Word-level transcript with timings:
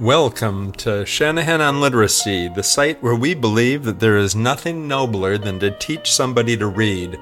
Welcome 0.00 0.72
to 0.72 1.06
Shanahan 1.06 1.62
on 1.62 1.80
Literacy, 1.80 2.48
the 2.48 2.62
site 2.62 3.02
where 3.02 3.14
we 3.14 3.32
believe 3.32 3.84
that 3.84 3.98
there 3.98 4.18
is 4.18 4.36
nothing 4.36 4.86
nobler 4.86 5.38
than 5.38 5.58
to 5.60 5.70
teach 5.70 6.12
somebody 6.12 6.54
to 6.58 6.66
read. 6.66 7.18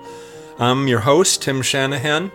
I'm 0.58 0.88
your 0.88 0.98
host, 0.98 1.40
Tim 1.40 1.62
Shanahan, 1.62 2.32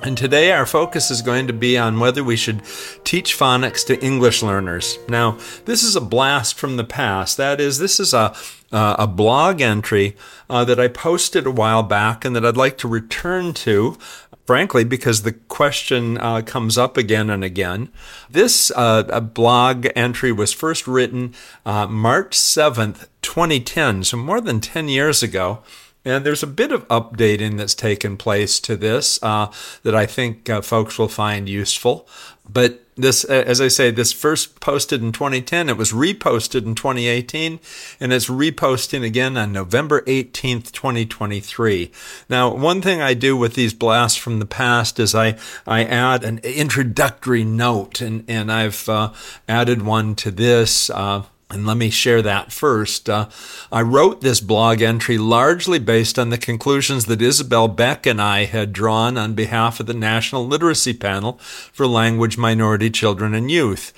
and 0.00 0.16
today 0.16 0.52
our 0.52 0.66
focus 0.66 1.10
is 1.10 1.20
going 1.20 1.48
to 1.48 1.52
be 1.52 1.76
on 1.76 1.98
whether 1.98 2.22
we 2.22 2.36
should 2.36 2.62
teach 3.02 3.36
phonics 3.36 3.84
to 3.86 4.00
English 4.00 4.40
learners. 4.40 5.00
Now, 5.08 5.36
this 5.64 5.82
is 5.82 5.96
a 5.96 6.00
blast 6.00 6.56
from 6.56 6.76
the 6.76 6.84
past. 6.84 7.36
That 7.36 7.60
is, 7.60 7.78
this 7.78 7.98
is 7.98 8.14
a 8.14 8.36
uh, 8.72 8.96
a 8.98 9.06
blog 9.06 9.60
entry 9.60 10.16
uh, 10.48 10.64
that 10.64 10.80
I 10.80 10.88
posted 10.88 11.46
a 11.46 11.50
while 11.50 11.82
back 11.82 12.24
and 12.24 12.34
that 12.34 12.44
I'd 12.44 12.56
like 12.56 12.78
to 12.78 12.88
return 12.88 13.52
to 13.54 13.98
frankly, 14.46 14.84
because 14.84 15.22
the 15.22 15.32
question 15.32 16.18
uh, 16.18 16.42
comes 16.42 16.76
up 16.76 16.96
again 16.96 17.30
and 17.30 17.44
again. 17.44 17.90
This 18.30 18.70
uh, 18.74 19.20
blog 19.20 19.86
entry 19.94 20.32
was 20.32 20.52
first 20.52 20.86
written 20.86 21.34
uh, 21.64 21.86
March 21.86 22.36
7th, 22.36 23.06
2010, 23.22 24.04
so 24.04 24.16
more 24.16 24.40
than 24.40 24.60
10 24.60 24.88
years 24.88 25.22
ago. 25.22 25.62
And 26.04 26.26
there's 26.26 26.42
a 26.42 26.48
bit 26.48 26.72
of 26.72 26.86
updating 26.88 27.58
that's 27.58 27.76
taken 27.76 28.16
place 28.16 28.58
to 28.60 28.76
this 28.76 29.22
uh, 29.22 29.52
that 29.84 29.94
I 29.94 30.06
think 30.06 30.50
uh, 30.50 30.60
folks 30.60 30.98
will 30.98 31.08
find 31.08 31.48
useful. 31.48 32.08
But 32.48 32.82
this, 32.94 33.24
as 33.24 33.60
I 33.60 33.68
say, 33.68 33.90
this 33.90 34.12
first 34.12 34.60
posted 34.60 35.02
in 35.02 35.12
2010. 35.12 35.68
It 35.68 35.76
was 35.76 35.92
reposted 35.92 36.66
in 36.66 36.74
2018, 36.74 37.58
and 38.00 38.12
it's 38.12 38.28
reposting 38.28 39.04
again 39.04 39.36
on 39.36 39.52
November 39.52 40.02
18th, 40.02 40.72
2023. 40.72 41.90
Now, 42.28 42.54
one 42.54 42.82
thing 42.82 43.00
I 43.00 43.14
do 43.14 43.36
with 43.36 43.54
these 43.54 43.72
blasts 43.72 44.18
from 44.18 44.38
the 44.38 44.46
past 44.46 45.00
is 45.00 45.14
I, 45.14 45.38
I 45.66 45.84
add 45.84 46.24
an 46.24 46.38
introductory 46.38 47.44
note, 47.44 48.00
and, 48.00 48.24
and 48.28 48.52
I've 48.52 48.88
uh, 48.88 49.12
added 49.48 49.82
one 49.82 50.14
to 50.16 50.30
this. 50.30 50.90
Uh, 50.90 51.22
and 51.52 51.66
let 51.66 51.76
me 51.76 51.90
share 51.90 52.22
that 52.22 52.50
first. 52.50 53.08
Uh, 53.08 53.28
I 53.70 53.82
wrote 53.82 54.20
this 54.20 54.40
blog 54.40 54.80
entry 54.80 55.18
largely 55.18 55.78
based 55.78 56.18
on 56.18 56.30
the 56.30 56.38
conclusions 56.38 57.06
that 57.06 57.22
Isabel 57.22 57.68
Beck 57.68 58.06
and 58.06 58.20
I 58.20 58.44
had 58.44 58.72
drawn 58.72 59.18
on 59.18 59.34
behalf 59.34 59.78
of 59.78 59.86
the 59.86 59.94
National 59.94 60.46
Literacy 60.46 60.94
Panel 60.94 61.34
for 61.72 61.86
Language 61.86 62.38
Minority 62.38 62.90
Children 62.90 63.34
and 63.34 63.50
Youth. 63.50 63.92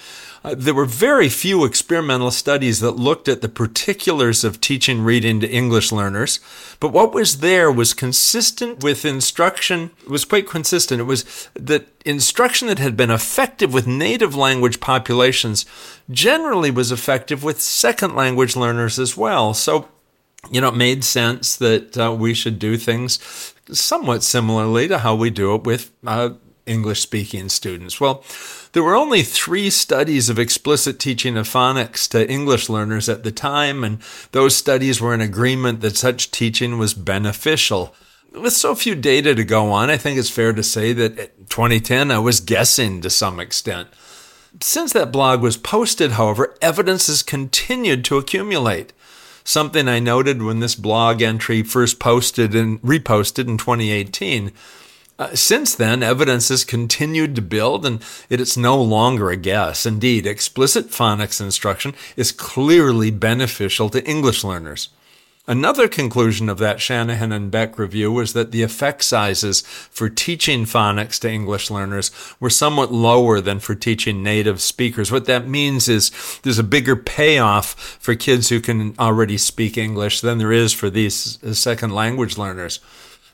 Uh, 0.45 0.55
there 0.55 0.75
were 0.75 0.85
very 0.85 1.31
few 1.31 1.65
experimental 1.65 2.31
studies 2.31 2.81
that 2.81 2.91
looked 2.91 3.29
at 3.29 3.41
the 3.41 3.49
particulars 3.49 4.45
of 4.45 4.61
teaching 4.61 5.01
reading 5.01 5.41
to 5.41 5.51
English 5.51 5.91
learners, 5.91 6.39
but 6.81 6.93
what 6.93 7.15
was 7.15 7.39
there 7.39 7.73
was 7.73 7.95
consistent 7.95 8.85
with 8.85 9.07
instruction, 9.07 9.91
was 10.07 10.27
quite 10.27 10.47
consistent. 10.47 11.01
It 11.01 11.05
was 11.05 11.49
that 11.55 11.87
instruction 12.05 12.69
that 12.69 12.79
had 12.79 12.95
been 12.95 13.11
effective 13.11 13.73
with 13.73 13.87
native 13.87 14.37
language 14.37 14.81
populations 14.81 15.65
generally 16.11 16.71
was 16.71 16.93
effective 16.93 17.43
with 17.43 17.63
second 17.63 18.15
language 18.15 18.55
learners 18.55 18.99
as 18.99 19.17
well. 19.17 19.55
So, 19.55 19.89
you 20.51 20.61
know, 20.61 20.69
it 20.69 20.77
made 20.77 21.05
sense 21.05 21.57
that 21.57 21.97
uh, 21.97 22.13
we 22.13 22.35
should 22.35 22.59
do 22.59 22.77
things 22.77 23.19
somewhat 23.73 24.23
similarly 24.23 24.89
to 24.89 24.99
how 24.99 25.15
we 25.15 25.31
do 25.31 25.55
it 25.55 25.65
with 25.65 25.91
uh, 26.07 26.31
English 26.67 27.01
speaking 27.01 27.49
students. 27.49 28.01
Well, 28.01 28.25
there 28.73 28.83
were 28.83 28.95
only 28.95 29.23
three 29.23 29.71
studies 29.71 30.29
of 30.29 30.39
explicit 30.39 30.99
teaching 30.99 31.37
of 31.37 31.49
phonics 31.49 32.09
to 32.11 32.29
English 32.29 32.69
learners 32.69 33.09
at 33.09 33.23
the 33.23 33.33
time, 33.33 33.85
and 33.85 33.99
those 34.33 34.57
studies 34.57 35.01
were 35.01 35.15
in 35.15 35.21
agreement 35.21 35.81
that 35.81 35.97
such 35.97 36.31
teaching 36.31 36.79
was 36.79 36.95
beneficial. 36.95 37.95
With 38.33 38.53
so 38.53 38.75
few 38.75 38.95
data 38.95 39.35
to 39.35 39.45
go 39.45 39.71
on, 39.71 39.91
I 39.91 39.97
think 39.97 40.19
it's 40.19 40.31
fair 40.31 40.53
to 40.53 40.63
say 40.63 40.93
that 40.93 41.19
in 41.19 41.47
2010 41.49 42.11
I 42.11 42.19
was 42.19 42.41
guessing 42.41 43.01
to 43.03 43.11
some 43.11 43.39
extent. 43.39 43.89
Since 44.61 44.93
that 44.93 45.13
blog 45.13 45.41
was 45.41 45.57
posted, 45.57 46.13
however, 46.13 46.57
evidence 46.63 47.09
has 47.09 47.23
continued 47.23 48.05
to 48.07 48.19
accumulate. 48.19 48.93
Something 49.45 49.89
I 49.89 49.99
noted 49.99 50.43
when 50.43 50.61
this 50.61 50.75
blog 50.75 51.21
entry 51.21 51.63
first 51.63 51.99
posted 51.99 52.55
and 52.55 52.81
reposted 52.81 53.47
in 53.47 53.59
2018 53.59 54.53
uh, 55.19 55.35
since 55.35 55.75
then, 55.75 56.03
evidence 56.03 56.49
has 56.49 56.65
continued 56.65 57.37
to 57.37 57.43
build, 57.43 57.87
and 57.87 58.03
it 58.29 58.41
is 58.41 58.57
no 58.57 58.81
longer 58.83 59.31
a 59.31 59.37
guess. 59.37 59.87
Indeed, 59.87 60.27
explicit 60.27 60.89
phonics 60.89 61.41
instruction 61.41 61.95
is 62.17 62.33
clearly 62.33 63.11
beneficial 63.11 63.89
to 63.91 64.05
English 64.05 64.43
learners. 64.43 64.89
Another 65.47 65.89
conclusion 65.89 66.49
of 66.49 66.57
that 66.59 66.81
Shanahan 66.81 67.31
and 67.31 67.51
Beck 67.51 67.79
review 67.79 68.11
was 68.11 68.33
that 68.33 68.51
the 68.51 68.63
effect 68.63 69.05
sizes 69.05 69.61
for 69.61 70.09
teaching 70.09 70.65
phonics 70.65 71.21
to 71.21 71.31
English 71.31 71.71
learners 71.71 72.11
were 72.41 72.49
somewhat 72.49 72.91
lower 72.91 73.43
than 73.43 73.61
for 73.61 73.75
teaching 73.75 74.23
native 74.23 74.63
speakers. 74.63 75.13
What 75.13 75.27
that 75.27 75.47
means 75.47 75.87
is 75.87 76.11
there's 76.43 76.59
a 76.59 76.65
bigger 76.65 76.97
payoff 76.97 77.75
for 78.01 78.15
kids 78.15 78.49
who 78.49 78.59
can 78.59 78.95
already 78.99 79.37
speak 79.37 79.77
English 79.77 80.23
than 80.23 80.39
there 80.39 80.53
is 80.53 80.73
for 80.73 80.89
these 80.89 81.39
second 81.57 81.93
language 81.93 82.39
learners. 82.39 82.81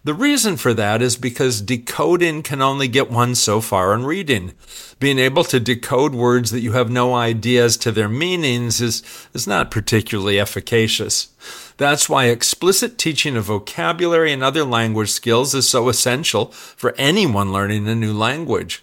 The 0.03 0.15
reason 0.15 0.56
for 0.56 0.72
that 0.72 1.03
is 1.03 1.16
because 1.16 1.61
decoding 1.61 2.43
can 2.43 2.62
only 2.62 2.88
get 2.88 3.11
one 3.11 3.34
so 3.34 3.61
far 3.61 3.93
in 3.93 4.05
reading. 4.05 4.55
Being 4.99 5.19
able 5.19 5.44
to 5.44 5.61
decode 5.61 6.15
words 6.15 6.50
that 6.53 6.62
you 6.62 6.72
have 6.72 6.88
no 6.88 7.15
idea 7.15 7.65
as 7.66 7.77
to 7.78 7.93
their 7.93 8.09
meanings 8.09 8.81
is, 8.81 9.03
is 9.34 9.47
not 9.47 9.71
particularly 9.71 10.41
efficacious. 10.41 11.28
That's 11.77 12.09
why 12.09 12.27
explicit 12.27 12.97
teaching 12.97 13.37
of 13.37 13.44
vocabulary 13.44 14.33
and 14.33 14.43
other 14.43 14.65
language 14.65 15.10
skills 15.10 15.55
is 15.55 15.69
so 15.69 15.91
essential 15.91 16.47
for 16.47 16.94
anyone 16.97 17.53
learning 17.53 17.87
a 17.87 17.94
new 17.94 18.15
language. 18.15 18.83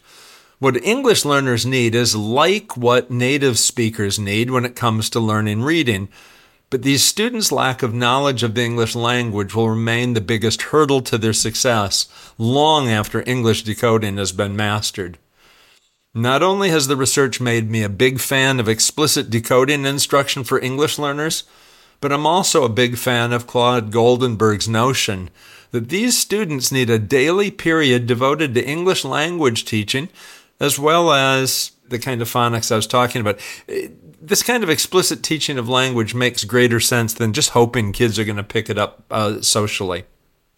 What 0.59 0.83
English 0.83 1.25
learners 1.25 1.66
need 1.66 1.95
is 1.95 2.16
like 2.16 2.77
what 2.77 3.09
native 3.09 3.57
speakers 3.57 4.19
need 4.19 4.51
when 4.51 4.66
it 4.66 4.75
comes 4.75 5.09
to 5.11 5.19
learning 5.19 5.63
reading 5.63 6.09
but 6.69 6.81
these 6.81 7.03
students' 7.03 7.51
lack 7.51 7.81
of 7.81 7.94
knowledge 7.94 8.44
of 8.44 8.53
the 8.53 8.63
English 8.63 8.95
language 8.95 9.55
will 9.55 9.69
remain 9.69 10.13
the 10.13 10.22
biggest 10.22 10.63
hurdle 10.63 11.01
to 11.01 11.17
their 11.17 11.33
success 11.33 12.07
long 12.38 12.89
after 12.89 13.23
English 13.25 13.63
decoding 13.63 14.17
has 14.17 14.31
been 14.31 14.55
mastered. 14.55 15.17
Not 16.13 16.44
only 16.44 16.69
has 16.69 16.88
the 16.88 16.97
research 16.97 17.39
made 17.39 17.69
me 17.69 17.83
a 17.83 17.89
big 17.89 18.19
fan 18.19 18.59
of 18.59 18.67
explicit 18.67 19.29
decoding 19.29 19.85
instruction 19.85 20.44
for 20.44 20.59
English 20.59 20.97
learners, 20.97 21.44
but 22.01 22.11
I'm 22.11 22.25
also 22.25 22.63
a 22.63 22.69
big 22.69 22.97
fan 22.97 23.31
of 23.31 23.47
Claude 23.47 23.91
Goldenberg's 23.91 24.67
notion 24.67 25.29
that 25.72 25.89
these 25.89 26.17
students 26.17 26.72
need 26.72 26.89
a 26.89 27.00
daily 27.00 27.51
period 27.51 28.07
devoted 28.07 28.53
to 28.53 28.67
English 28.67 29.06
language 29.06 29.66
teaching 29.66 30.09
as 30.59 30.79
well 30.79 31.11
as 31.11 31.72
the 31.90 32.00
kind 32.00 32.22
of 32.22 32.30
phonics 32.30 32.72
I 32.72 32.75
was 32.75 32.88
talking 32.88 33.22
about 33.22 33.40
this 34.22 34.44
kind 34.44 34.64
of 34.64 34.70
explicit 34.70 35.24
teaching 35.24 35.58
of 35.58 35.70
language 35.70 36.14
makes 36.14 36.44
greater 36.44 36.80
sense 36.80 37.14
than 37.14 37.34
just 37.34 37.52
hoping 37.52 37.92
kids 37.92 38.18
are 38.18 38.25
going 38.25 38.38
to 38.38 38.44
pick 38.44 38.70
it 38.70 38.78
up 38.78 39.03
uh, 39.12 39.42
socially. 39.42 40.06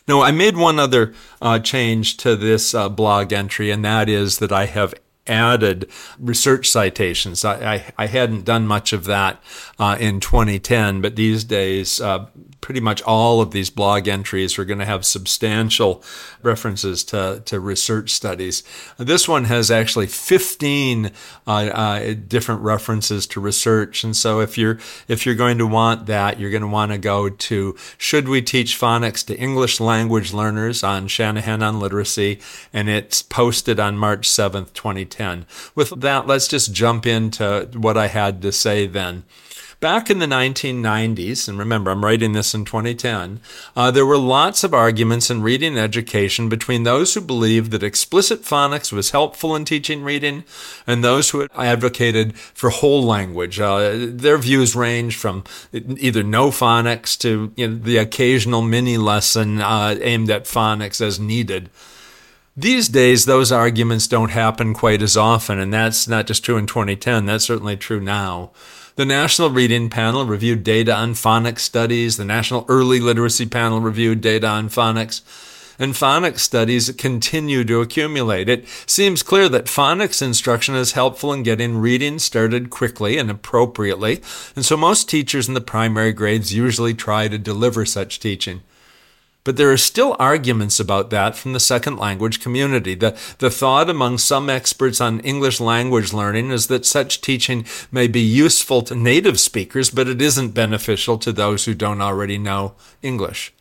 No, 0.08 0.22
I 0.22 0.32
made 0.32 0.58
one 0.58 0.80
other 0.80 1.14
uh, 1.42 1.60
change 1.60 2.18
to 2.18 2.36
this 2.36 2.74
uh, 2.74 2.90
blog 2.90 3.32
entry, 3.32 3.70
and 3.70 3.86
that 3.86 4.10
is 4.10 4.40
that 4.40 4.52
I 4.52 4.66
have 4.66 4.96
added 5.28 5.88
research 6.18 6.70
citations. 6.70 7.46
I, 7.46 7.76
I, 7.76 7.94
I 7.98 8.06
hadn't 8.08 8.46
done 8.46 8.66
much 8.66 8.92
of 8.92 9.04
that 9.06 9.42
uh, 9.78 9.98
in 10.00 10.20
2010, 10.20 11.02
but 11.02 11.16
these 11.16 11.44
days 11.44 12.02
uh, 12.02 12.26
pretty 12.62 12.80
much 12.80 13.02
all 13.04 13.42
of 13.42 13.52
these 13.52 13.70
blog 13.70 14.08
entries 14.08 14.60
are 14.60 14.66
going 14.66 14.80
to 14.80 14.86
have 14.86 15.06
substantial 15.06 16.04
references 16.42 17.04
to, 17.06 17.42
to 17.46 17.60
research 17.60 18.12
studies. 18.12 18.64
This 18.98 19.28
one 19.28 19.46
has 19.46 19.72
actually 19.72 20.08
15 20.08 21.12
uh, 21.48 21.50
uh, 21.50 22.14
different 22.28 22.62
references 22.62 23.26
to 23.28 23.40
research. 23.40 24.04
And 24.04 24.16
so 24.16 24.42
if 24.42 24.58
you're, 24.58 24.80
if 25.08 25.26
you're 25.26 25.36
going 25.36 25.58
to 25.58 25.68
want 25.68 26.06
that, 26.08 26.40
you're 26.40 26.52
going 26.52 26.62
to 26.62 26.68
want 26.68 26.92
to 26.92 26.98
go 26.98 27.30
to 27.30 27.76
Should 27.98 28.28
We 28.28 28.42
Teach 28.42 28.80
Phonics 28.80 29.26
to 29.28 29.38
English 29.38 29.80
Language 29.80 30.34
Learners 30.34 30.84
on 30.84 31.08
Shanahan 31.08 31.64
on 31.64 31.80
Literacy, 31.80 32.40
and 32.74 32.90
it's 32.90 33.22
posted 33.22 33.80
on 33.80 33.98
March 33.98 34.28
7th, 34.28 34.74
2010. 34.74 35.46
With 35.76 36.00
that, 36.02 36.28
let's 36.28 36.48
just 36.48 36.74
jump 36.74 37.06
into 37.06 37.70
what 37.74 37.98
I 37.98 38.08
had 38.08 38.42
to 38.42 38.52
say 38.52 38.88
then. 38.88 39.24
Back 39.80 40.10
in 40.10 40.20
the 40.20 40.26
1990s, 40.26 41.48
and 41.48 41.58
remember, 41.58 41.90
I'm 41.90 42.04
writing 42.04 42.34
this 42.34 42.54
in 42.54 42.66
2010, 42.66 43.40
uh, 43.78 43.90
there 43.92 44.06
were 44.06 44.18
lots 44.18 44.66
of 44.66 44.74
arguments 44.74 45.30
in 45.30 45.42
reading 45.42 45.78
education 45.78 46.50
between 46.50 46.84
those 46.84 47.14
who 47.14 47.22
believed 47.22 47.72
that 47.72 47.82
explicit 47.82 48.42
phonics 48.42 48.92
was 48.92 49.12
helpful 49.12 49.56
in 49.56 49.64
teaching 49.64 50.04
reading 50.04 50.44
and 50.86 51.02
those 51.02 51.30
who 51.30 51.48
advocated 51.56 52.38
for 52.38 52.72
whole 52.72 53.06
language. 53.06 53.58
Uh, 53.62 53.92
their 53.96 54.38
views 54.38 54.76
range 54.76 55.16
from 55.16 55.46
either 55.72 56.24
no 56.24 56.50
phonics 56.50 57.18
to 57.20 57.54
you 57.56 57.70
know, 57.70 57.76
the 57.76 57.96
occasional 57.96 58.62
mini 58.62 58.98
lesson 58.98 59.62
uh, 59.62 59.96
aimed 60.02 60.30
at 60.30 60.44
phonics 60.44 61.00
as 61.00 61.22
needed. 61.22 61.70
These 62.58 62.90
days, 62.90 63.24
those 63.24 63.50
arguments 63.50 64.08
don't 64.08 64.32
happen 64.32 64.74
quite 64.74 65.02
as 65.02 65.16
often, 65.16 65.58
and 65.58 65.74
that's 65.74 66.06
not 66.06 66.28
just 66.28 66.44
true 66.44 66.58
in 66.58 66.66
2010, 66.68 67.28
that's 67.28 67.46
certainly 67.46 67.78
true 67.78 68.02
now. 68.02 68.52
The 69.00 69.06
National 69.06 69.50
Reading 69.50 69.90
Panel 69.90 70.26
reviewed 70.26 70.62
data 70.62 70.94
on 70.94 71.14
phonics 71.14 71.60
studies. 71.60 72.18
The 72.18 72.26
National 72.26 72.66
Early 72.68 73.00
Literacy 73.00 73.46
Panel 73.46 73.80
reviewed 73.80 74.20
data 74.20 74.46
on 74.46 74.68
phonics. 74.68 75.22
and 75.80 75.94
phonics 75.94 76.40
studies 76.40 76.92
continue 76.98 77.64
to 77.64 77.80
accumulate. 77.80 78.50
It 78.50 78.68
seems 78.86 79.24
clear 79.24 79.48
that 79.48 79.68
phonics 79.68 80.22
instruction 80.22 80.76
is 80.76 80.92
helpful 80.92 81.32
in 81.32 81.44
getting 81.44 81.78
reading 81.78 82.20
started 82.20 82.70
quickly 82.70 83.18
and 83.18 83.32
appropriately, 83.32 84.22
and 84.54 84.66
so 84.66 84.76
most 84.76 85.08
teachers 85.08 85.48
in 85.48 85.54
the 85.54 85.62
primary 85.62 86.12
grades 86.12 86.54
usually 86.54 86.94
try 86.94 87.30
to 87.30 87.38
deliver 87.38 87.86
such 87.86 88.20
teaching. 88.20 88.64
But 89.50 89.58
there 89.58 89.72
are 89.72 89.78
still 89.78 90.16
arguments 90.20 90.80
about 90.80 91.10
that 91.10 91.36
from 91.36 91.54
the 91.54 91.60
second 91.60 91.98
language 91.98 92.40
community. 92.40 92.94
The, 92.94 93.18
the 93.40 93.50
thought 93.50 93.90
among 93.90 94.20
some 94.20 94.48
experts 94.48 95.02
on 95.02 95.22
English 95.22 95.60
language 95.60 96.14
learning 96.14 96.52
is 96.52 96.68
that 96.68 96.86
such 96.86 97.20
teaching 97.20 97.66
may 97.92 98.08
be 98.08 98.22
useful 98.22 98.84
to 98.84 98.94
native 98.94 99.40
speakers, 99.40 99.90
but 99.90 100.08
it 100.08 100.22
isn't 100.22 100.50
beneficial 100.50 101.18
to 101.18 101.32
those 101.32 101.66
who 101.66 101.74
don't 101.74 102.00
already 102.00 102.38
know 102.38 102.76
English. 103.02 103.52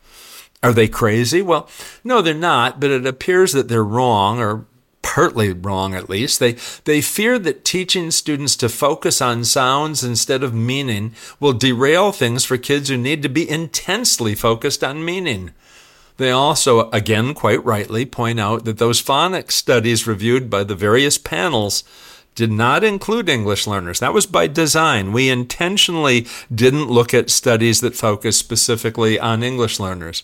Are 0.61 0.73
they 0.73 0.87
crazy? 0.87 1.41
Well, 1.41 1.67
no, 2.03 2.21
they're 2.21 2.35
not, 2.35 2.79
but 2.79 2.91
it 2.91 3.07
appears 3.07 3.53
that 3.53 3.67
they're 3.67 3.83
wrong, 3.83 4.39
or 4.39 4.67
partly 5.01 5.53
wrong 5.53 5.95
at 5.95 6.07
least. 6.07 6.39
They, 6.39 6.51
they 6.85 7.01
fear 7.01 7.39
that 7.39 7.65
teaching 7.65 8.11
students 8.11 8.55
to 8.57 8.69
focus 8.69 9.23
on 9.23 9.43
sounds 9.43 10.03
instead 10.03 10.43
of 10.43 10.53
meaning 10.53 11.15
will 11.39 11.53
derail 11.53 12.11
things 12.11 12.45
for 12.45 12.57
kids 12.57 12.89
who 12.89 12.97
need 12.97 13.23
to 13.23 13.29
be 13.29 13.49
intensely 13.49 14.35
focused 14.35 14.83
on 14.83 15.03
meaning. 15.03 15.51
They 16.19 16.31
also, 16.31 16.89
again, 16.91 17.33
quite 17.33 17.63
rightly, 17.63 18.05
point 18.05 18.41
out 18.41 18.65
that 18.65 18.77
those 18.77 19.01
phonics 19.01 19.53
studies 19.53 20.05
reviewed 20.05 20.49
by 20.49 20.65
the 20.65 20.75
various 20.75 21.17
panels 21.17 21.85
did 22.35 22.51
not 22.51 22.83
include 22.83 23.29
English 23.29 23.65
learners. 23.65 24.01
That 24.01 24.13
was 24.13 24.25
by 24.25 24.47
design. 24.47 25.13
We 25.13 25.29
intentionally 25.29 26.27
didn't 26.53 26.89
look 26.89 27.13
at 27.13 27.29
studies 27.29 27.79
that 27.79 27.95
focus 27.95 28.37
specifically 28.37 29.17
on 29.17 29.43
English 29.43 29.79
learners. 29.79 30.23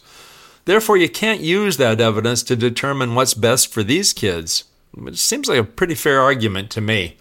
Therefore, 0.65 0.97
you 0.97 1.07
can't 1.07 1.39
use 1.39 1.77
that 1.77 2.01
evidence 2.01 2.43
to 2.43 2.57
determine 2.57 3.15
what's 3.15 3.33
best 3.33 3.71
for 3.71 3.81
these 3.81 4.11
kids. 4.11 4.65
It 4.97 5.17
seems 5.17 5.47
like 5.47 5.59
a 5.59 5.63
pretty 5.63 5.95
fair 5.95 6.19
argument 6.19 6.71
to 6.71 6.81
me. 6.81 7.15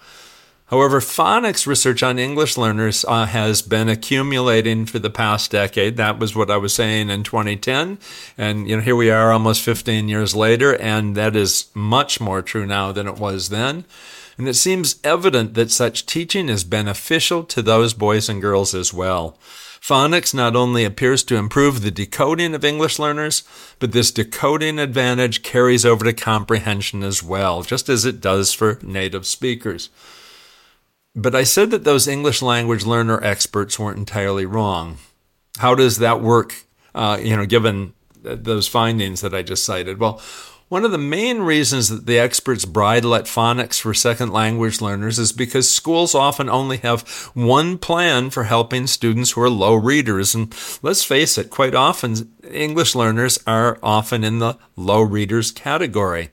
However, 0.68 1.00
phonics 1.00 1.66
research 1.66 2.02
on 2.02 2.18
English 2.18 2.56
learners 2.56 3.04
uh, 3.06 3.26
has 3.26 3.60
been 3.60 3.90
accumulating 3.90 4.86
for 4.86 4.98
the 4.98 5.10
past 5.10 5.50
decade. 5.50 5.98
That 5.98 6.18
was 6.18 6.34
what 6.34 6.50
I 6.50 6.56
was 6.56 6.72
saying 6.72 7.10
in 7.10 7.22
2010. 7.22 7.98
And, 8.38 8.66
you 8.66 8.76
know, 8.76 8.82
here 8.82 8.96
we 8.96 9.10
are 9.10 9.30
almost 9.30 9.60
15 9.60 10.08
years 10.08 10.34
later, 10.34 10.74
and 10.76 11.16
that 11.16 11.36
is 11.36 11.66
much 11.74 12.18
more 12.18 12.40
true 12.40 12.64
now 12.64 12.92
than 12.92 13.06
it 13.06 13.18
was 13.18 13.50
then. 13.50 13.84
And 14.38 14.48
it 14.48 14.54
seems 14.54 14.96
evident 15.04 15.52
that 15.54 15.70
such 15.70 16.06
teaching 16.06 16.48
is 16.48 16.64
beneficial 16.64 17.44
to 17.44 17.60
those 17.60 17.92
boys 17.92 18.30
and 18.30 18.40
girls 18.40 18.74
as 18.74 18.92
well. 18.92 19.36
Phonics 19.80 20.32
not 20.32 20.56
only 20.56 20.82
appears 20.82 21.22
to 21.24 21.36
improve 21.36 21.82
the 21.82 21.90
decoding 21.90 22.54
of 22.54 22.64
English 22.64 22.98
learners, 22.98 23.42
but 23.78 23.92
this 23.92 24.10
decoding 24.10 24.78
advantage 24.78 25.42
carries 25.42 25.84
over 25.84 26.06
to 26.06 26.14
comprehension 26.14 27.02
as 27.02 27.22
well, 27.22 27.62
just 27.62 27.90
as 27.90 28.06
it 28.06 28.18
does 28.22 28.54
for 28.54 28.78
native 28.82 29.26
speakers. 29.26 29.90
But 31.14 31.34
I 31.34 31.44
said 31.44 31.70
that 31.70 31.84
those 31.84 32.08
English 32.08 32.42
language 32.42 32.84
learner 32.84 33.22
experts 33.22 33.78
weren't 33.78 33.98
entirely 33.98 34.46
wrong. 34.46 34.98
How 35.58 35.74
does 35.74 35.98
that 35.98 36.20
work, 36.20 36.64
uh, 36.94 37.18
you 37.22 37.36
know, 37.36 37.46
given 37.46 37.94
those 38.22 38.66
findings 38.66 39.20
that 39.20 39.34
I 39.34 39.42
just 39.42 39.64
cited? 39.64 40.00
Well, 40.00 40.20
one 40.68 40.84
of 40.84 40.90
the 40.90 40.98
main 40.98 41.40
reasons 41.40 41.88
that 41.88 42.06
the 42.06 42.18
experts 42.18 42.64
bridle 42.64 43.14
at 43.14 43.26
phonics 43.26 43.80
for 43.80 43.94
second 43.94 44.32
language 44.32 44.80
learners 44.80 45.18
is 45.20 45.30
because 45.30 45.70
schools 45.70 46.16
often 46.16 46.48
only 46.48 46.78
have 46.78 47.02
one 47.34 47.78
plan 47.78 48.30
for 48.30 48.44
helping 48.44 48.88
students 48.88 49.32
who 49.32 49.42
are 49.42 49.50
low 49.50 49.74
readers. 49.74 50.34
And 50.34 50.52
let's 50.82 51.04
face 51.04 51.38
it, 51.38 51.50
quite 51.50 51.76
often 51.76 52.32
English 52.50 52.96
learners 52.96 53.38
are 53.46 53.78
often 53.82 54.24
in 54.24 54.40
the 54.40 54.56
low 54.74 55.02
readers 55.02 55.52
category. 55.52 56.30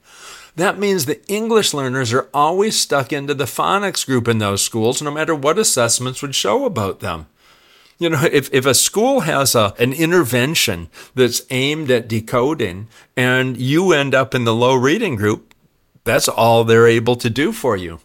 That 0.55 0.77
means 0.77 1.05
the 1.05 1.25
English 1.27 1.73
learners 1.73 2.11
are 2.13 2.29
always 2.33 2.79
stuck 2.79 3.13
into 3.13 3.33
the 3.33 3.45
phonics 3.45 4.05
group 4.05 4.27
in 4.27 4.39
those 4.39 4.61
schools, 4.61 5.01
no 5.01 5.11
matter 5.11 5.33
what 5.33 5.57
assessments 5.57 6.21
would 6.21 6.35
show 6.35 6.65
about 6.65 6.99
them. 6.99 7.27
You 7.97 8.09
know, 8.09 8.23
if, 8.23 8.51
if 8.51 8.65
a 8.65 8.73
school 8.73 9.21
has 9.21 9.53
a, 9.55 9.73
an 9.77 9.93
intervention 9.93 10.89
that's 11.13 11.43
aimed 11.51 11.91
at 11.91 12.07
decoding 12.07 12.87
and 13.15 13.55
you 13.57 13.93
end 13.93 14.15
up 14.15 14.33
in 14.33 14.43
the 14.43 14.55
low 14.55 14.75
reading 14.75 15.15
group, 15.15 15.53
that's 16.03 16.27
all 16.27 16.63
they're 16.63 16.87
able 16.87 17.15
to 17.17 17.29
do 17.29 17.51
for 17.51 17.77
you. 17.77 17.99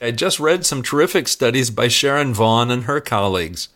I 0.00 0.10
just 0.10 0.38
read 0.38 0.64
some 0.66 0.82
terrific 0.82 1.26
studies 1.26 1.70
by 1.70 1.88
Sharon 1.88 2.34
Vaughn 2.34 2.70
and 2.70 2.84
her 2.84 3.00
colleagues. 3.00 3.68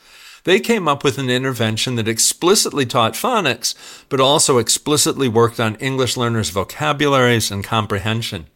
They 0.44 0.58
came 0.58 0.88
up 0.88 1.04
with 1.04 1.18
an 1.18 1.30
intervention 1.30 1.94
that 1.96 2.08
explicitly 2.08 2.84
taught 2.84 3.14
phonics, 3.14 3.74
but 4.08 4.20
also 4.20 4.58
explicitly 4.58 5.28
worked 5.28 5.60
on 5.60 5.76
English 5.76 6.16
learners' 6.16 6.50
vocabularies 6.50 7.50
and 7.50 7.62
comprehension. 7.62 8.46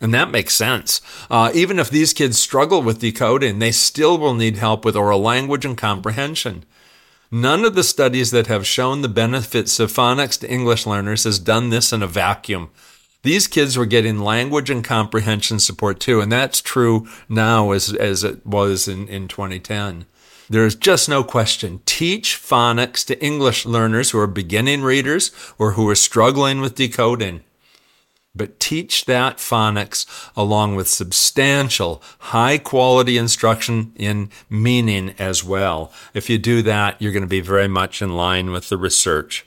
And 0.00 0.12
that 0.14 0.30
makes 0.30 0.54
sense. 0.54 1.00
Uh, 1.30 1.50
even 1.54 1.78
if 1.78 1.90
these 1.90 2.12
kids 2.12 2.38
struggle 2.38 2.82
with 2.82 3.00
decoding, 3.00 3.58
they 3.58 3.72
still 3.72 4.18
will 4.18 4.34
need 4.34 4.56
help 4.56 4.84
with 4.84 4.96
oral 4.96 5.20
language 5.20 5.64
and 5.64 5.76
comprehension. 5.76 6.64
None 7.30 7.64
of 7.64 7.74
the 7.74 7.82
studies 7.82 8.30
that 8.30 8.46
have 8.46 8.66
shown 8.66 9.02
the 9.02 9.08
benefits 9.08 9.80
of 9.80 9.92
phonics 9.92 10.38
to 10.40 10.50
English 10.50 10.86
learners 10.86 11.24
has 11.24 11.38
done 11.38 11.70
this 11.70 11.92
in 11.92 12.02
a 12.02 12.06
vacuum. 12.06 12.70
These 13.22 13.48
kids 13.48 13.76
were 13.76 13.86
getting 13.86 14.20
language 14.20 14.70
and 14.70 14.84
comprehension 14.84 15.58
support 15.58 15.98
too, 15.98 16.20
and 16.20 16.30
that's 16.30 16.60
true 16.60 17.08
now 17.28 17.72
as, 17.72 17.92
as 17.92 18.22
it 18.22 18.46
was 18.46 18.86
in, 18.86 19.08
in 19.08 19.26
2010. 19.26 20.06
There 20.48 20.64
is 20.64 20.74
just 20.76 21.08
no 21.08 21.24
question. 21.24 21.80
Teach 21.86 22.36
phonics 22.36 23.04
to 23.06 23.24
English 23.24 23.66
learners 23.66 24.10
who 24.10 24.18
are 24.18 24.28
beginning 24.28 24.82
readers 24.82 25.32
or 25.58 25.72
who 25.72 25.88
are 25.88 25.96
struggling 25.96 26.60
with 26.60 26.76
decoding. 26.76 27.42
But 28.34 28.60
teach 28.60 29.06
that 29.06 29.38
phonics 29.38 30.04
along 30.36 30.76
with 30.76 30.88
substantial, 30.88 32.02
high 32.18 32.58
quality 32.58 33.16
instruction 33.16 33.92
in 33.96 34.30
meaning 34.50 35.14
as 35.18 35.42
well. 35.42 35.90
If 36.12 36.28
you 36.28 36.36
do 36.36 36.60
that, 36.62 37.00
you're 37.00 37.12
going 37.12 37.22
to 37.22 37.26
be 37.26 37.40
very 37.40 37.68
much 37.68 38.02
in 38.02 38.14
line 38.14 38.52
with 38.52 38.68
the 38.68 38.76
research. 38.76 39.46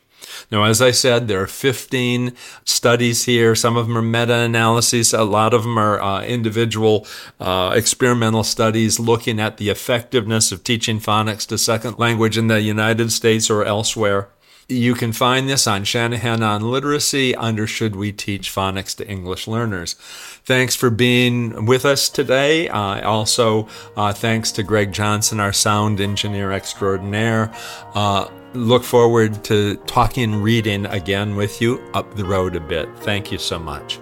Now, 0.51 0.63
as 0.63 0.81
I 0.81 0.92
said, 0.92 1.27
there 1.27 1.42
are 1.42 1.48
15 1.48 2.33
studies 2.63 3.25
here. 3.25 3.56
Some 3.56 3.77
of 3.77 3.88
them 3.88 3.98
are 3.98 4.01
meta 4.01 4.36
analyses, 4.36 5.13
a 5.13 5.24
lot 5.24 5.54
of 5.54 5.63
them 5.63 5.77
are 5.77 6.01
uh, 6.01 6.24
individual 6.24 7.06
uh, 7.39 7.74
experimental 7.75 8.44
studies 8.44 9.00
looking 9.00 9.39
at 9.39 9.57
the 9.57 9.69
effectiveness 9.69 10.51
of 10.51 10.63
teaching 10.63 11.00
phonics 11.00 11.48
to 11.48 11.57
second 11.57 12.00
language 12.00 12.38
in 12.38 12.48
the 12.48 12.62
United 12.62 13.12
States 13.12 13.50
or 13.50 13.63
elsewhere. 13.63 14.30
You 14.71 14.94
can 14.94 15.13
find 15.13 15.50
this 15.50 15.66
on 15.66 15.83
Shanahan 15.83 16.44
on 16.44 16.62
Literacy 16.62 17.33
under 17.33 17.66
Should 17.66 17.95
We 17.95 18.12
Teach 18.12 18.54
Phonics 18.54 18.95
to 18.98 19.07
English 19.07 19.48
Learners. 19.48 19.95
Thanks 20.50 20.75
for 20.75 20.90
being 20.90 21.68
with 21.68 21.85
us 21.85 22.09
today. 22.09 22.69
Uh, 22.69 23.07
also, 23.07 23.68
uh, 23.95 24.12
thanks 24.12 24.52
to 24.54 24.64
Greg 24.64 24.92
Johnson, 24.92 25.40
our 25.40 25.54
sound 25.54 26.02
engineer 26.02 26.52
extraordinaire. 26.52 27.54
Uh, 27.94 28.28
look 28.56 28.83
forward 28.83 29.44
to 29.44 29.76
talking 29.85 30.42
reading 30.42 30.88
again 30.88 31.35
with 31.35 31.62
you 31.62 31.80
up 31.94 32.16
the 32.16 32.26
road 32.26 32.56
a 32.56 32.59
bit. 32.59 32.90
Thank 33.02 33.31
you 33.31 33.38
so 33.38 33.59
much. 33.59 34.00